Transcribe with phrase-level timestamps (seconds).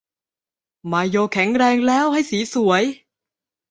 [0.91, 2.83] มาโยแข็งแรงแล้วให้สีสวย